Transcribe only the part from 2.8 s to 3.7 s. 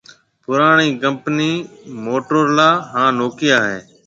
ھان نوڪيا